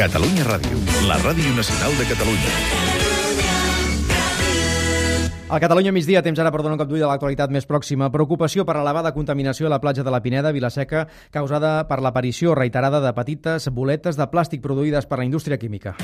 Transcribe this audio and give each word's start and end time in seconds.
Catalunya 0.00 0.46
Ràdio, 0.48 0.78
la 1.04 1.18
ràdio 1.20 1.50
nacional 1.52 1.92
de 1.98 2.06
Catalunya. 2.08 2.52
A 5.52 5.58
Catalunya 5.60 5.92
migdia, 5.92 6.22
temps 6.24 6.40
ara 6.40 6.48
per 6.48 6.62
donar 6.62 6.78
un 6.78 6.80
cop 6.80 6.88
d'ull 6.88 7.04
a 7.04 7.10
l'actualitat 7.10 7.52
més 7.52 7.68
pròxima. 7.68 8.08
Preocupació 8.08 8.64
per 8.64 8.78
elevada 8.80 9.12
contaminació 9.12 9.68
a 9.68 9.74
la 9.74 9.80
platja 9.82 10.00
de 10.00 10.08
la 10.14 10.22
Pineda, 10.24 10.54
Vilaseca, 10.56 11.04
causada 11.28 11.84
per 11.84 12.00
l'aparició 12.00 12.56
reiterada 12.56 13.02
de 13.04 13.12
petites 13.12 13.68
boletes 13.68 14.16
de 14.16 14.24
plàstic 14.32 14.64
produïdes 14.64 15.04
per 15.04 15.20
la 15.20 15.28
indústria 15.28 15.60
química. 15.60 15.98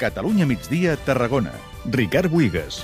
Catalunya 0.00 0.48
migdia, 0.48 0.96
Tarragona. 1.04 1.52
Ricard 1.84 2.32
Buigas. 2.32 2.80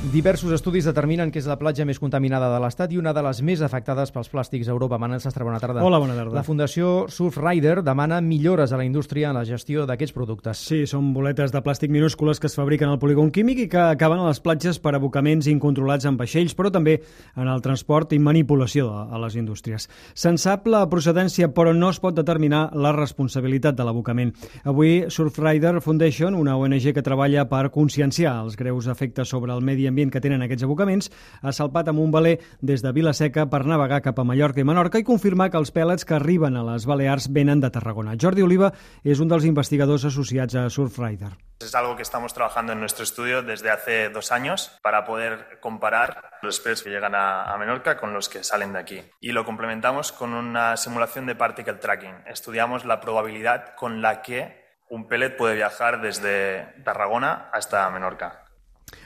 Diversos 0.00 0.48
estudis 0.56 0.86
determinen 0.88 1.28
que 1.28 1.36
és 1.42 1.44
la 1.44 1.58
platja 1.60 1.84
més 1.84 1.98
contaminada 2.00 2.46
de 2.48 2.58
l'Estat 2.62 2.88
i 2.94 2.96
una 2.96 3.12
de 3.12 3.20
les 3.20 3.42
més 3.44 3.60
afectades 3.60 4.08
pels 4.10 4.30
plàstics 4.32 4.70
a 4.70 4.72
Europa. 4.72 4.96
Manel 4.96 5.20
Sastre, 5.20 5.44
bona 5.44 5.58
tarda. 5.60 5.82
Hola, 5.84 5.98
bona 6.00 6.14
tarda. 6.16 6.32
La 6.32 6.42
Fundació 6.42 7.04
Surfrider 7.12 7.82
demana 7.84 8.22
millores 8.24 8.72
a 8.72 8.78
la 8.80 8.86
indústria 8.88 9.28
en 9.28 9.36
la 9.36 9.44
gestió 9.44 9.84
d'aquests 9.84 10.16
productes. 10.16 10.62
Sí, 10.70 10.78
són 10.88 11.10
boletes 11.12 11.52
de 11.52 11.60
plàstic 11.60 11.92
minúscules 11.92 12.40
que 12.40 12.48
es 12.48 12.56
fabriquen 12.56 12.88
al 12.88 12.98
polígon 12.98 13.28
químic 13.30 13.60
i 13.60 13.66
que 13.68 13.82
acaben 13.90 14.22
a 14.24 14.30
les 14.30 14.40
platges 14.40 14.80
per 14.80 14.94
abocaments 14.96 15.50
incontrolats 15.52 16.08
en 16.08 16.16
vaixells, 16.16 16.56
però 16.56 16.72
també 16.72 16.96
en 17.36 17.52
el 17.52 17.60
transport 17.60 18.16
i 18.16 18.22
manipulació 18.24 18.88
a 19.04 19.20
les 19.20 19.36
indústries. 19.36 19.84
Se'n 20.16 20.40
sap 20.40 20.64
la 20.72 20.80
procedència, 20.88 21.52
però 21.52 21.76
no 21.76 21.92
es 21.92 22.00
pot 22.00 22.16
determinar 22.16 22.70
la 22.72 22.94
responsabilitat 22.96 23.76
de 23.76 23.84
l'abocament. 23.84 24.32
Avui, 24.64 25.04
Surfrider 25.12 25.76
Foundation, 25.84 26.40
una 26.40 26.56
ONG 26.56 26.88
que 26.96 27.04
treballa 27.04 27.44
per 27.52 27.66
conscienciar 27.68 28.38
els 28.46 28.56
greus 28.56 28.88
efectes 28.88 29.28
sobre 29.28 29.52
el 29.52 29.60
medi 29.60 29.89
ambient 29.90 30.14
que 30.14 30.22
tenen 30.22 30.42
aquests 30.46 30.64
abocaments, 30.64 31.10
ha 31.42 31.52
salpat 31.52 31.90
amb 31.90 32.00
un 32.00 32.14
valer 32.14 32.38
des 32.62 32.82
de 32.82 32.94
Vilaseca 32.96 33.48
per 33.50 33.64
navegar 33.66 34.00
cap 34.06 34.18
a 34.18 34.24
Mallorca 34.24 34.62
i 34.62 34.66
Menorca 34.66 35.02
i 35.02 35.06
confirmar 35.06 35.50
que 35.50 35.60
els 35.60 35.74
pèl·lets 35.74 36.06
que 36.06 36.16
arriben 36.16 36.56
a 36.56 36.64
les 36.72 36.86
Balears 36.88 37.28
venen 37.34 37.60
de 37.60 37.70
Tarragona. 37.70 38.16
Jordi 38.20 38.46
Oliva 38.46 38.72
és 39.04 39.20
un 39.20 39.28
dels 39.28 39.46
investigadors 39.48 40.08
associats 40.08 40.56
a 40.56 40.68
Surfrider. 40.70 41.34
Es 41.60 41.74
algo 41.74 41.94
que 41.94 42.02
estamos 42.02 42.32
trabajando 42.32 42.72
en 42.72 42.80
nuestro 42.80 43.04
estudio 43.04 43.42
desde 43.42 43.70
hace 43.70 44.08
dos 44.08 44.32
años 44.32 44.78
para 44.82 45.04
poder 45.04 45.58
comparar 45.60 46.30
los 46.40 46.58
peces 46.58 46.82
que 46.82 46.88
llegan 46.88 47.14
a, 47.14 47.52
a, 47.52 47.58
Menorca 47.58 47.98
con 47.98 48.14
los 48.14 48.30
que 48.30 48.42
salen 48.42 48.72
de 48.72 48.78
aquí. 48.78 49.02
Y 49.20 49.32
lo 49.32 49.44
complementamos 49.44 50.10
con 50.10 50.32
una 50.32 50.78
simulación 50.78 51.26
de 51.26 51.34
particle 51.34 51.74
tracking. 51.74 52.24
Estudiamos 52.26 52.86
la 52.86 53.00
probabilidad 53.00 53.74
con 53.74 54.00
la 54.00 54.22
que 54.22 54.58
un 54.88 55.06
pellet 55.06 55.36
puede 55.36 55.54
viajar 55.54 56.00
desde 56.00 56.64
Tarragona 56.82 57.50
hasta 57.52 57.88
Menorca. 57.90 58.44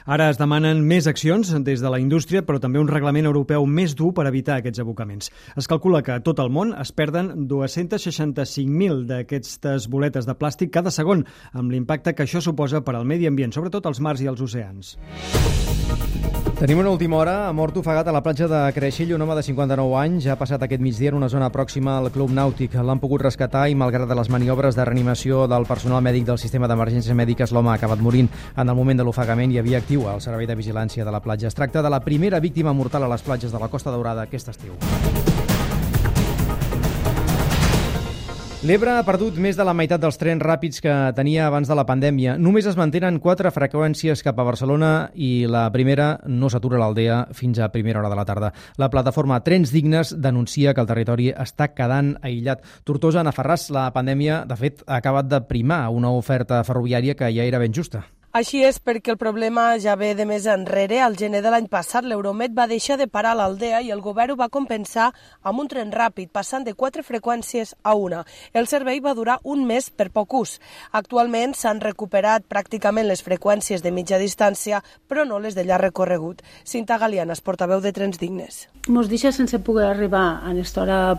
Ara 0.05 0.27
es 0.29 0.37
demanen 0.37 0.83
més 0.85 1.07
accions 1.09 1.49
des 1.65 1.81
de 1.81 1.89
la 1.89 1.97
indústria, 1.97 2.43
però 2.45 2.59
també 2.61 2.77
un 2.77 2.89
reglament 2.91 3.25
europeu 3.25 3.63
més 3.65 3.95
dur 3.97 4.11
per 4.13 4.27
evitar 4.29 4.59
aquests 4.59 4.83
abocaments. 4.83 5.31
Es 5.57 5.65
calcula 5.65 6.03
que 6.05 6.13
a 6.13 6.21
tot 6.21 6.37
el 6.43 6.51
món 6.53 6.75
es 6.77 6.93
perden 6.93 7.47
265.000 7.49 9.01
d'aquestes 9.09 9.89
boletes 9.89 10.29
de 10.29 10.37
plàstic 10.37 10.69
cada 10.77 10.93
segon, 10.93 11.25
amb 11.57 11.73
l'impacte 11.73 12.13
que 12.13 12.29
això 12.29 12.37
suposa 12.37 12.83
per 12.85 12.93
al 12.99 13.09
medi 13.09 13.25
ambient, 13.25 13.57
sobretot 13.57 13.89
als 13.89 13.99
mars 13.99 14.21
i 14.21 14.29
als 14.29 14.45
oceans. 14.45 14.93
Tenim 16.55 16.79
una 16.79 16.89
última 16.89 17.17
hora. 17.17 17.49
Ha 17.49 17.51
mort 17.51 17.75
ofegat 17.75 18.07
a 18.07 18.13
la 18.15 18.21
platja 18.23 18.47
de 18.47 18.59
Creixell 18.71 19.09
un 19.11 19.21
home 19.21 19.35
de 19.35 19.41
59 19.43 19.97
anys. 19.99 20.27
Ha 20.31 20.37
passat 20.39 20.61
aquest 20.63 20.79
migdia 20.79 21.11
en 21.11 21.17
una 21.17 21.27
zona 21.27 21.49
pròxima 21.51 21.97
al 21.99 22.07
Club 22.15 22.31
Nàutic. 22.31 22.77
L'han 22.79 23.01
pogut 23.01 23.25
rescatar 23.27 23.65
i, 23.67 23.75
malgrat 23.75 24.07
les 24.15 24.31
maniobres 24.31 24.79
de 24.79 24.85
reanimació 24.87 25.49
del 25.51 25.67
personal 25.67 25.99
mèdic 26.05 26.23
del 26.29 26.39
sistema 26.39 26.69
d'emergències 26.71 27.11
mèdiques, 27.11 27.51
l'home 27.51 27.73
ha 27.73 27.75
acabat 27.75 27.99
morint. 27.99 28.31
En 28.55 28.69
el 28.69 28.75
moment 28.75 29.03
de 29.03 29.03
l'ofegament 29.03 29.51
hi 29.51 29.59
havia 29.59 29.83
actiu 29.83 30.07
al 30.07 30.23
servei 30.23 30.47
de 30.47 30.55
vigilància 30.55 31.03
de 31.03 31.11
la 31.11 31.19
platja. 31.19 31.51
Es 31.51 31.59
tracta 31.59 31.83
de 31.83 31.91
la 31.91 31.99
primera 31.99 32.39
víctima 32.39 32.71
mortal 32.71 33.03
a 33.03 33.11
les 33.11 33.21
platges 33.21 33.51
de 33.51 33.59
la 33.59 33.67
Costa 33.67 33.91
Daurada 33.91 34.23
aquest 34.23 34.55
estiu. 34.55 34.79
L'Ebre 38.65 38.95
ha 38.97 39.03
perdut 39.05 39.35
més 39.37 39.53
de 39.53 39.61
la 39.61 39.75
meitat 39.77 40.01
dels 40.01 40.15
trens 40.17 40.41
ràpids 40.41 40.81
que 40.81 40.93
tenia 41.13 41.43
abans 41.45 41.69
de 41.69 41.75
la 41.77 41.83
pandèmia. 41.85 42.33
Només 42.41 42.65
es 42.65 42.77
mantenen 42.79 43.19
quatre 43.21 43.51
freqüències 43.53 44.25
cap 44.25 44.41
a 44.41 44.45
Barcelona 44.47 44.89
i 45.13 45.45
la 45.45 45.67
primera 45.69 46.07
no 46.25 46.49
s'atura 46.49 46.79
l'Aldea 46.81 47.19
fins 47.37 47.61
a 47.61 47.69
primera 47.69 48.01
hora 48.01 48.09
de 48.09 48.17
la 48.17 48.25
tarda. 48.25 48.49
La 48.81 48.89
plataforma 48.89 49.37
Trens 49.45 49.69
Dignes 49.69 50.15
denuncia 50.17 50.73
que 50.73 50.81
el 50.81 50.89
territori 50.89 51.29
està 51.29 51.69
quedant 51.77 52.15
aïllat. 52.25 52.65
Tortosa, 52.89 53.21
a 53.21 53.37
Ferràs, 53.37 53.69
la 53.69 53.85
pandèmia, 53.93 54.41
de 54.49 54.57
fet, 54.57 54.81
ha 54.87 54.97
acabat 54.97 55.29
de 55.29 55.43
primar 55.45 55.83
una 55.93 56.09
oferta 56.17 56.63
ferroviària 56.65 57.13
que 57.13 57.29
ja 57.37 57.45
era 57.45 57.61
ben 57.61 57.69
justa. 57.73 58.01
Així 58.35 58.65
és 58.67 58.81
perquè 58.83 59.13
el 59.13 59.15
problema 59.15 59.77
ja 59.79 59.93
ve 59.95 60.09
de 60.11 60.25
més 60.27 60.43
enrere. 60.51 60.97
Al 60.99 61.13
gener 61.15 61.39
de 61.39 61.51
l'any 61.53 61.69
passat 61.71 62.03
l'Euromet 62.03 62.51
va 62.51 62.65
deixar 62.67 62.97
de 62.99 63.05
parar 63.07 63.31
l'Aldea 63.39 63.77
i 63.79 63.93
el 63.95 64.01
govern 64.03 64.33
ho 64.33 64.35
va 64.41 64.49
compensar 64.51 65.05
amb 65.39 65.61
un 65.63 65.69
tren 65.71 65.93
ràpid, 65.95 66.33
passant 66.35 66.65
de 66.67 66.73
quatre 66.75 66.99
freqüències 67.07 67.71
a 67.83 67.93
una. 67.95 68.25
El 68.51 68.67
servei 68.67 68.99
va 68.99 69.13
durar 69.15 69.37
un 69.43 69.63
mes 69.69 69.87
per 69.87 70.09
poc 70.11 70.35
ús. 70.35 70.57
Actualment 70.91 71.55
s'han 71.55 71.79
recuperat 71.79 72.43
pràcticament 72.51 73.07
les 73.07 73.23
freqüències 73.23 73.85
de 73.85 73.93
mitja 73.95 74.19
distància, 74.19 74.83
però 75.07 75.23
no 75.23 75.39
les 75.39 75.55
de 75.55 75.63
llarg 75.63 75.87
recorregut. 75.87 76.43
Cinta 76.65 76.99
Galiana, 76.99 77.39
es 77.39 77.43
portaveu 77.45 77.79
de 77.79 77.95
Trens 77.95 78.19
Dignes. 78.19 78.65
Mos 78.91 79.07
deixa 79.07 79.31
sense 79.31 79.61
poder 79.63 79.87
arribar 79.93 80.41
a 80.43 80.51
l'estora 80.51 81.15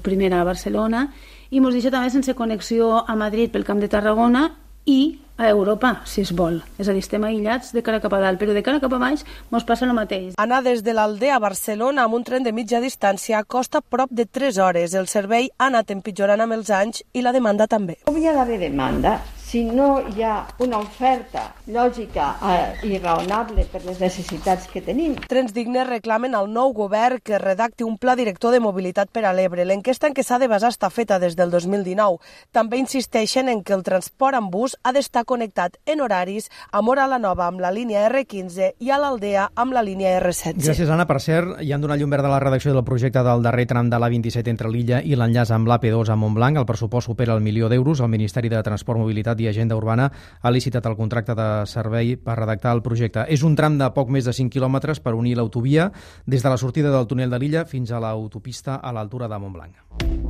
primera 0.00 0.40
a 0.40 0.48
Barcelona 0.48 1.10
i 1.50 1.60
mos 1.60 1.76
deixa 1.76 1.92
també 1.92 2.08
sense 2.08 2.32
connexió 2.32 3.04
a 3.04 3.12
Madrid 3.26 3.52
pel 3.52 3.68
Camp 3.68 3.84
de 3.84 3.92
Tarragona 3.92 4.48
i 4.90 5.00
a 5.40 5.48
Europa, 5.48 6.02
si 6.04 6.20
es 6.20 6.34
vol. 6.36 6.58
És 6.76 6.90
a 6.90 6.92
dir, 6.92 7.00
estem 7.00 7.24
aïllats 7.24 7.72
de 7.72 7.80
cara 7.86 8.02
cap 8.04 8.12
a 8.12 8.20
dalt, 8.20 8.36
però 8.40 8.52
de 8.52 8.62
cara 8.66 8.80
cap 8.82 8.92
a 8.92 9.00
baix 9.00 9.24
ens 9.24 9.64
passa 9.64 9.86
el 9.88 9.94
mateix. 9.96 10.34
Anar 10.36 10.60
des 10.66 10.84
de 10.84 10.92
l'Aldea 10.92 11.38
a 11.38 11.42
Barcelona 11.42 12.04
amb 12.04 12.18
un 12.18 12.26
tren 12.28 12.44
de 12.44 12.52
mitja 12.52 12.82
distància 12.84 13.40
costa 13.44 13.80
prop 13.80 14.12
de 14.12 14.28
3 14.28 14.60
hores. 14.60 14.94
El 14.94 15.08
servei 15.08 15.48
ha 15.56 15.70
anat 15.70 15.94
empitjorant 15.96 16.44
amb 16.44 16.58
els 16.58 16.68
anys 16.70 17.04
i 17.14 17.24
la 17.24 17.32
demanda 17.32 17.70
també. 17.70 18.02
Hi 18.12 18.26
ha 18.28 18.36
d'haver 18.36 18.60
demanda 18.68 19.16
si 19.50 19.64
no 19.64 19.98
hi 20.14 20.22
ha 20.22 20.46
una 20.62 20.78
oferta 20.78 21.48
lògica 21.74 22.26
eh, 22.38 22.86
i 22.86 22.98
raonable 23.02 23.64
per 23.72 23.80
les 23.82 23.98
necessitats 23.98 24.68
que 24.70 24.78
tenim. 24.86 25.16
Trens 25.26 25.50
Dignes 25.56 25.88
reclamen 25.88 26.36
al 26.38 26.46
nou 26.54 26.70
govern 26.76 27.18
que 27.18 27.40
redacti 27.42 27.82
un 27.82 27.96
pla 27.98 28.14
director 28.14 28.54
de 28.54 28.60
mobilitat 28.62 29.10
per 29.10 29.24
a 29.26 29.32
l'Ebre. 29.34 29.64
L'enquesta 29.66 30.06
en 30.06 30.14
què 30.14 30.22
s'ha 30.22 30.38
de 30.38 30.46
basar 30.46 30.70
està 30.70 30.86
feta 30.94 31.18
des 31.18 31.34
del 31.34 31.50
2019. 31.50 32.20
També 32.54 32.78
insisteixen 32.78 33.50
en 33.50 33.64
que 33.66 33.74
el 33.74 33.82
transport 33.82 34.38
en 34.38 34.52
bus 34.54 34.76
ha 34.84 34.92
d'estar 34.94 35.24
connectat 35.26 35.80
en 35.84 36.04
horaris 36.06 36.46
a 36.70 36.82
Mora 36.86 37.08
la 37.10 37.18
Nova 37.18 37.48
amb 37.50 37.58
la 37.58 37.74
línia 37.74 38.06
R15 38.06 38.70
i 38.78 38.94
a 38.94 39.00
l'Aldea 39.02 39.48
amb 39.56 39.74
la 39.74 39.82
línia 39.82 40.14
R16. 40.20 40.62
Gràcies, 40.62 40.94
Anna. 40.94 41.08
Per 41.10 41.18
cert, 41.18 41.56
hi 41.58 41.74
han 41.74 41.82
donat 41.82 41.98
llum 41.98 42.14
verd 42.14 42.30
a 42.30 42.32
la 42.36 42.38
redacció 42.38 42.76
del 42.76 42.86
projecte 42.86 43.26
del 43.26 43.42
darrer 43.42 43.66
tram 43.66 43.90
de 43.90 43.98
l'A27 43.98 44.54
entre 44.54 44.70
l'illa 44.70 45.02
i 45.02 45.18
l'enllaç 45.18 45.50
amb 45.58 45.66
l'AP2 45.66 46.14
a 46.14 46.20
Montblanc. 46.22 46.62
El 46.62 46.70
pressupost 46.70 47.10
supera 47.10 47.34
el 47.34 47.42
milió 47.42 47.66
d'euros. 47.68 47.98
El 47.98 48.14
Ministeri 48.14 48.52
de 48.52 48.62
Transport, 48.62 49.02
Mobilitat 49.02 49.39
i 49.40 49.48
Agenda 49.48 49.76
Urbana 49.76 50.10
ha 50.40 50.52
licitat 50.54 50.86
el 50.86 50.96
contracte 50.98 51.34
de 51.34 51.48
servei 51.66 52.16
per 52.16 52.38
redactar 52.38 52.74
el 52.76 52.84
projecte. 52.86 53.26
És 53.28 53.42
un 53.46 53.56
tram 53.56 53.78
de 53.80 53.90
poc 53.96 54.12
més 54.12 54.28
de 54.28 54.36
5 54.36 54.52
quilòmetres 54.52 55.00
per 55.00 55.16
unir 55.18 55.36
l'autovia 55.38 55.90
des 56.26 56.42
de 56.42 56.52
la 56.52 56.60
sortida 56.60 56.92
del 56.94 57.08
túnel 57.10 57.30
de 57.30 57.40
l'illa 57.42 57.66
fins 57.66 57.90
a 57.90 58.00
l'autopista 58.02 58.80
a 58.80 58.92
l'altura 58.92 59.28
de 59.28 59.38
Montblanc. 59.38 60.29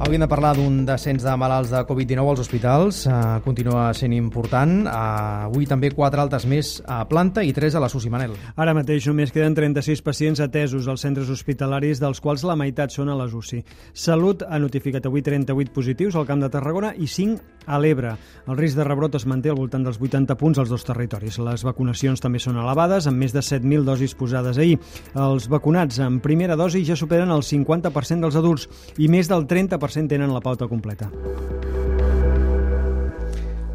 Hauríem 0.00 0.22
de 0.24 0.28
parlar 0.32 0.54
d'un 0.56 0.78
descens 0.88 1.20
de 1.20 1.32
malalts 1.36 1.68
de 1.74 1.80
Covid-19 1.84 2.30
als 2.32 2.40
hospitals. 2.40 3.02
Uh, 3.04 3.42
continua 3.44 3.90
sent 3.92 4.14
important. 4.16 4.86
Uh, 4.88 5.50
avui 5.50 5.66
també 5.68 5.90
quatre 5.92 6.22
altes 6.22 6.46
més 6.48 6.70
a 6.88 7.02
planta 7.04 7.44
i 7.44 7.52
tres 7.52 7.76
a 7.76 7.82
la 7.84 7.90
SUSI 7.92 8.08
Manel. 8.08 8.32
Ara 8.56 8.72
mateix 8.72 9.04
només 9.10 9.28
queden 9.28 9.52
36 9.52 10.00
pacients 10.00 10.40
atesos 10.40 10.88
als 10.88 11.04
centres 11.04 11.28
hospitalaris, 11.28 12.00
dels 12.00 12.24
quals 12.24 12.46
la 12.48 12.56
meitat 12.56 12.96
són 12.96 13.12
a 13.12 13.18
les 13.20 13.36
UCI. 13.36 13.60
Salut 13.92 14.40
ha 14.48 14.58
notificat 14.58 15.04
avui 15.04 15.20
38 15.20 15.76
positius 15.76 16.16
al 16.16 16.24
Camp 16.24 16.40
de 16.40 16.48
Tarragona 16.48 16.94
i 16.96 17.04
5 17.04 17.60
a 17.68 17.76
l'Ebre. 17.78 18.14
El 18.48 18.56
risc 18.56 18.80
de 18.80 18.88
rebrot 18.88 19.20
es 19.20 19.28
manté 19.28 19.52
al 19.52 19.60
voltant 19.60 19.84
dels 19.84 20.00
80 20.00 20.34
punts 20.40 20.58
als 20.58 20.72
dos 20.72 20.88
territoris. 20.88 21.36
Les 21.44 21.62
vacunacions 21.66 22.24
també 22.24 22.40
són 22.40 22.56
elevades, 22.56 23.04
amb 23.06 23.20
més 23.20 23.36
de 23.36 23.44
7.000 23.44 23.84
dosis 23.84 24.16
posades 24.16 24.56
ahir. 24.56 24.80
Els 25.12 25.46
vacunats 25.52 26.00
en 26.00 26.22
primera 26.24 26.56
dosi 26.56 26.86
ja 26.88 26.96
superen 26.96 27.30
el 27.30 27.44
50% 27.44 28.24
dels 28.24 28.40
adults 28.40 28.66
i 28.96 29.12
més 29.12 29.28
del 29.28 29.44
30% 29.44 29.89
100% 29.90 30.08
tenen 30.08 30.32
la 30.32 30.40
pauta 30.40 30.68
completa. 30.68 31.10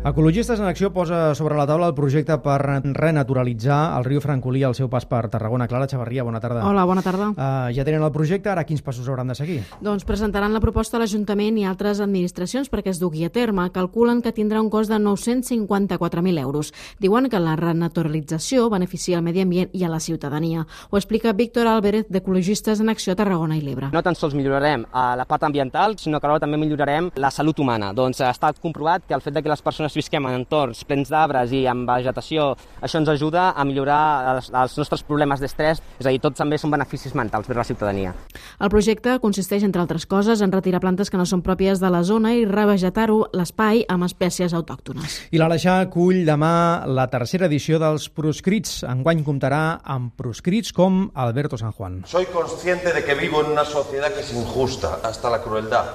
Ecologistes 0.06 0.60
en 0.60 0.68
Acció 0.68 0.94
posa 0.94 1.34
sobre 1.34 1.56
la 1.58 1.64
taula 1.66 1.88
el 1.90 1.96
projecte 1.98 2.36
per 2.38 2.60
renaturalitzar 2.62 3.98
el 3.98 4.04
riu 4.06 4.20
Francolí 4.22 4.60
al 4.62 4.76
seu 4.78 4.86
pas 4.86 5.08
per 5.10 5.24
Tarragona. 5.34 5.66
Clara 5.66 5.88
Xavarria, 5.90 6.22
bona 6.22 6.38
tarda. 6.38 6.62
Hola, 6.70 6.84
bona 6.86 7.02
tarda. 7.02 7.32
Uh, 7.34 7.72
ja 7.74 7.82
tenen 7.82 8.06
el 8.06 8.12
projecte, 8.14 8.52
ara 8.52 8.68
quins 8.70 8.84
passos 8.86 9.10
hauran 9.10 9.34
de 9.34 9.36
seguir? 9.40 9.64
Doncs 9.82 10.06
presentaran 10.06 10.54
la 10.54 10.62
proposta 10.62 11.00
a 11.00 11.02
l'Ajuntament 11.02 11.58
i 11.58 11.66
altres 11.66 12.04
administracions 12.06 12.70
perquè 12.70 12.94
es 12.94 13.00
dugui 13.02 13.26
a 13.26 13.32
terme. 13.34 13.66
Calculen 13.74 14.22
que 14.22 14.30
tindrà 14.30 14.62
un 14.62 14.70
cost 14.70 14.94
de 14.94 15.00
954.000 15.02 16.44
euros. 16.44 16.70
Diuen 17.02 17.26
que 17.26 17.42
la 17.42 17.56
renaturalització 17.58 18.70
beneficia 18.70 19.18
al 19.18 19.26
medi 19.26 19.42
ambient 19.42 19.74
i 19.74 19.88
a 19.90 19.90
la 19.90 20.00
ciutadania. 20.00 20.68
Ho 20.92 21.02
explica 21.02 21.34
Víctor 21.34 21.66
Álvarez, 21.66 22.06
d'Ecologistes 22.14 22.78
en 22.86 22.94
Acció 22.94 23.18
a 23.18 23.20
Tarragona 23.24 23.58
i 23.58 23.66
l'Ebre. 23.66 23.90
No 23.90 24.06
tan 24.06 24.14
sols 24.14 24.38
millorarem 24.38 24.86
la 24.94 25.26
part 25.26 25.50
ambiental, 25.50 25.98
sinó 25.98 26.22
que 26.22 26.30
alhora 26.30 26.46
també 26.46 26.62
millorarem 26.62 27.10
la 27.18 27.34
salut 27.34 27.58
humana. 27.58 27.90
Doncs 27.98 28.22
ha 28.22 28.30
estat 28.30 28.62
comprovat 28.62 29.10
que 29.10 29.18
el 29.18 29.26
fet 29.26 29.34
de 29.34 29.42
que 29.42 29.50
les 29.50 29.66
persones 29.66 29.95
nosaltres 29.96 30.04
visquem 30.04 30.26
en 30.28 30.36
entorns 30.36 30.84
plens 30.86 31.10
d'arbres 31.10 31.52
i 31.56 31.66
amb 31.68 31.88
vegetació, 31.88 32.56
això 32.82 33.00
ens 33.00 33.10
ajuda 33.10 33.54
a 33.56 33.64
millorar 33.66 34.36
els, 34.36 34.50
els 34.52 34.78
nostres 34.78 35.04
problemes 35.04 35.40
d'estrès, 35.40 35.82
és 36.00 36.06
a 36.06 36.12
dir, 36.12 36.20
tots 36.20 36.38
també 36.38 36.58
són 36.58 36.72
beneficis 36.72 37.16
mentals 37.16 37.48
per 37.48 37.56
a 37.56 37.62
la 37.62 37.66
ciutadania. 37.66 38.14
El 38.60 38.70
projecte 38.70 39.18
consisteix, 39.20 39.64
entre 39.64 39.82
altres 39.82 40.06
coses, 40.06 40.42
en 40.42 40.52
retirar 40.52 40.82
plantes 40.82 41.10
que 41.10 41.18
no 41.18 41.26
són 41.26 41.42
pròpies 41.42 41.80
de 41.80 41.90
la 41.90 42.04
zona 42.04 42.34
i 42.36 42.46
revegetar-ho 42.46 43.30
l'espai 43.34 43.86
amb 43.88 44.06
espècies 44.06 44.54
autòctones. 44.54 45.20
I 45.32 45.40
l'Aleixar 45.40 45.80
acull 45.86 46.26
demà 46.28 46.86
la 46.88 47.08
tercera 47.12 47.48
edició 47.48 47.80
dels 47.80 48.10
proscrits. 48.10 48.84
Enguany 48.88 49.24
comptarà 49.26 49.80
amb 49.84 50.14
proscrits 50.18 50.74
com 50.76 51.10
Alberto 51.14 51.58
San 51.58 51.72
Juan. 51.72 52.04
Soy 52.08 52.28
consciente 52.34 52.94
de 52.94 53.04
que 53.04 53.16
vivo 53.16 53.42
en 53.44 53.52
una 53.52 53.66
sociedad 53.66 54.14
que 54.14 54.22
es 54.22 54.34
injusta 54.34 55.00
hasta 55.04 55.30
la 55.30 55.42
crueldad 55.42 55.86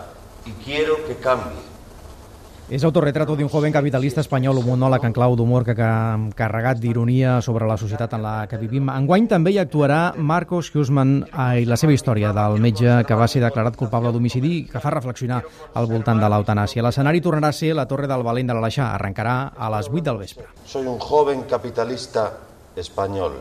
y 0.46 0.53
quiero 0.64 1.05
que 1.06 1.17
cambie. 1.17 1.69
És 2.70 2.84
autorretrato 2.87 3.34
d'un 3.34 3.49
joven 3.50 3.72
capitalista 3.75 4.22
espanyol, 4.22 4.61
un 4.61 4.69
monòleg 4.69 5.02
en 5.08 5.14
clau 5.17 5.32
d'humor 5.34 5.64
que 5.67 5.75
ha 5.82 6.14
carregat 6.38 6.78
d'ironia 6.78 7.40
sobre 7.43 7.67
la 7.67 7.75
societat 7.75 8.14
en 8.14 8.22
la 8.22 8.34
que 8.46 8.61
vivim. 8.62 8.87
Enguany 8.94 9.26
també 9.26 9.50
hi 9.50 9.58
actuarà 9.58 10.14
Marcos 10.14 10.70
Husman 10.70 11.17
i 11.58 11.67
la 11.67 11.81
seva 11.81 11.96
història 11.99 12.31
del 12.31 12.62
metge 12.62 13.00
que 13.08 13.19
va 13.19 13.26
ser 13.26 13.43
declarat 13.43 13.75
culpable 13.75 14.14
d'homicidi 14.14 14.55
i 14.61 14.64
que 14.70 14.78
fa 14.78 14.94
reflexionar 14.94 15.43
al 15.75 15.90
voltant 15.90 16.22
de 16.22 16.31
l'eutanàsia. 16.31 16.87
L'escenari 16.87 17.19
tornarà 17.20 17.50
a 17.50 17.58
ser 17.58 17.75
la 17.75 17.88
Torre 17.90 18.06
del 18.06 18.22
Valent 18.22 18.55
de 18.55 18.55
l'Aleixar. 18.55 18.93
Arrencarà 18.94 19.38
a 19.50 19.75
les 19.75 19.90
8 19.90 20.06
del 20.06 20.22
vespre. 20.22 20.46
Soy 20.62 20.87
un 20.87 21.00
joven 21.02 21.49
capitalista 21.50 22.31
español 22.76 23.34